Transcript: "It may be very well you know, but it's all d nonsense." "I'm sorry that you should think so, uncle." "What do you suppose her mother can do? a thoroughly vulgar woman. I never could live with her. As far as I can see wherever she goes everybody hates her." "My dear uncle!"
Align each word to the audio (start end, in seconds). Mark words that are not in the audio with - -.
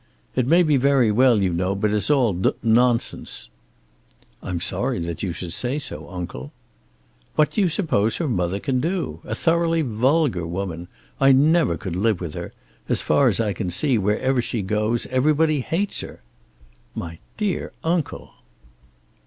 "It 0.35 0.47
may 0.47 0.63
be 0.63 0.77
very 0.77 1.11
well 1.11 1.43
you 1.43 1.53
know, 1.53 1.75
but 1.75 1.93
it's 1.93 2.09
all 2.09 2.33
d 2.33 2.53
nonsense." 2.63 3.51
"I'm 4.41 4.59
sorry 4.59 4.97
that 4.97 5.21
you 5.21 5.31
should 5.31 5.53
think 5.53 5.79
so, 5.83 6.09
uncle." 6.09 6.51
"What 7.35 7.51
do 7.51 7.61
you 7.61 7.69
suppose 7.69 8.17
her 8.17 8.27
mother 8.27 8.59
can 8.59 8.79
do? 8.81 9.19
a 9.25 9.35
thoroughly 9.35 9.83
vulgar 9.83 10.47
woman. 10.47 10.87
I 11.19 11.33
never 11.33 11.77
could 11.77 11.95
live 11.95 12.19
with 12.19 12.33
her. 12.33 12.51
As 12.89 13.03
far 13.03 13.27
as 13.27 13.39
I 13.39 13.53
can 13.53 13.69
see 13.69 13.99
wherever 13.99 14.41
she 14.41 14.63
goes 14.63 15.05
everybody 15.11 15.61
hates 15.61 16.01
her." 16.01 16.23
"My 16.95 17.19
dear 17.37 17.71
uncle!" 17.83 18.31